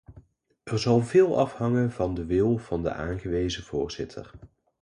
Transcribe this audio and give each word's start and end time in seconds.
Er 0.63 0.79
zal 0.79 1.01
veel 1.01 1.39
afhangen 1.39 1.91
van 1.91 2.13
de 2.13 2.25
wil 2.25 2.57
van 2.57 2.83
de 2.83 2.91
aangewezen 2.91 3.63
voorzitter. 3.63 4.31